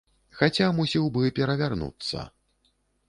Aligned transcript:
Хаця 0.37 0.69
мусіў 0.77 1.05
бы 1.19 1.33
перавярнуцца. 1.41 2.27